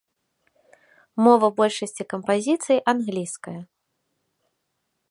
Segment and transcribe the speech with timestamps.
[1.27, 3.57] Мова большасці кампазіцый англійская.